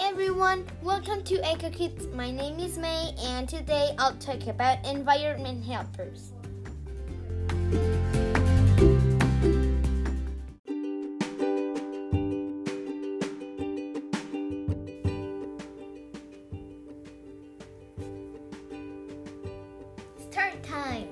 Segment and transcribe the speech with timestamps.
[0.00, 2.06] everyone, welcome to Echo Kids.
[2.08, 6.32] My name is May, and today I'll talk about environment helpers.
[20.30, 21.08] Start time.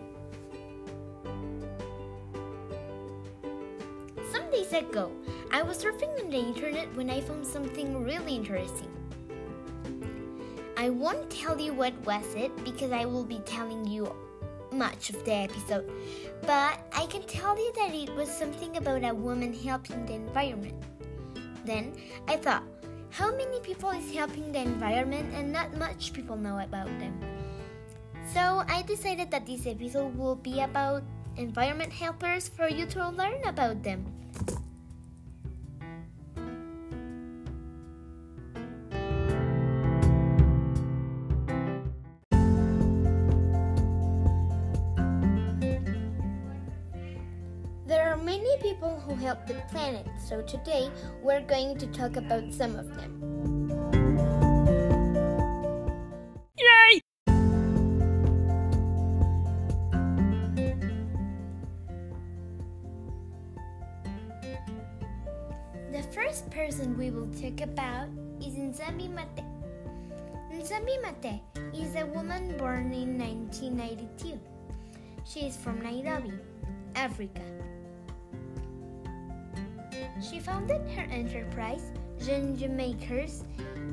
[4.31, 5.11] Some days ago,
[5.53, 8.89] I was surfing on the internet when I found something really interesting.
[10.77, 14.15] I won't tell you what was it because I will be telling you
[14.71, 15.91] much of the episode,
[16.43, 20.81] but I can tell you that it was something about a woman helping the environment.
[21.65, 21.95] Then
[22.29, 22.63] I thought,
[23.11, 27.19] how many people is helping the environment and not much people know about them?
[28.33, 31.03] So I decided that this episode will be about
[31.37, 34.07] environment helpers for you to learn about them.
[48.71, 50.89] People who help the planet, so today
[51.25, 53.19] we're going to talk about some of them.
[56.57, 57.03] Yay!
[65.91, 68.07] The first person we will talk about
[68.39, 69.51] is Nzambi Matee.
[70.55, 71.41] Nzambi Matee
[71.75, 74.39] is a woman born in 1992.
[75.25, 76.39] She is from Nairobi,
[76.95, 77.43] Africa.
[80.21, 83.45] She founded her enterprise, Gjenge Makers,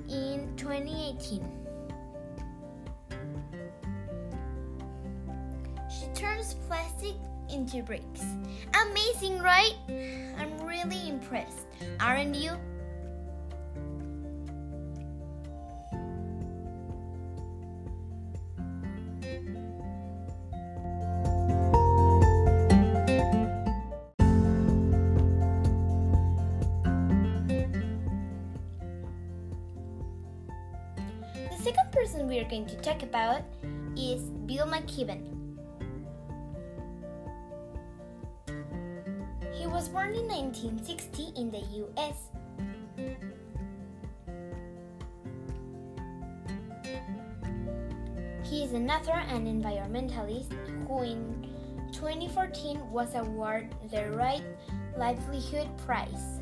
[0.09, 1.41] in 2018.
[5.89, 7.15] She turns plastic
[7.49, 8.25] into bricks.
[8.89, 9.73] Amazing, right?
[10.37, 11.67] I'm really impressed,
[11.99, 12.51] aren't you?
[32.27, 33.41] We are going to talk about
[33.95, 35.23] is Bill McKibben.
[39.55, 42.27] He was born in 1960 in the US.
[48.43, 50.51] He is an author and environmentalist
[50.85, 51.47] who in
[51.93, 54.43] 2014 was awarded the Right
[54.97, 56.41] Livelihood Prize.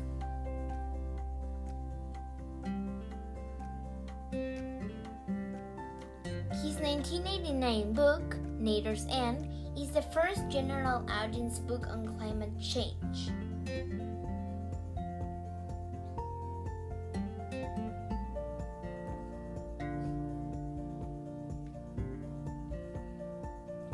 [6.66, 13.30] His 1989 book, Nature's End, is the first general audience book on climate change.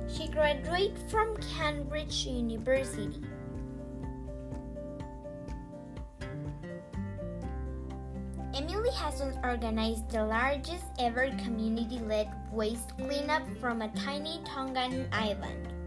[0.08, 3.20] She graduated from Cambridge University.
[8.54, 15.79] Emily has organized the largest ever community led waste cleanup from a tiny Tongan island.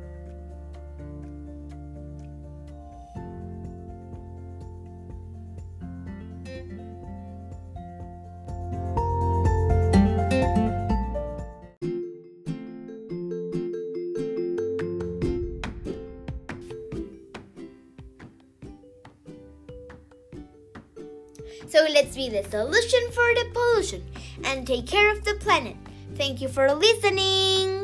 [21.68, 24.04] So let's be the solution for the pollution
[24.44, 25.75] and take care of the planet.
[26.15, 27.82] Thank you for listening.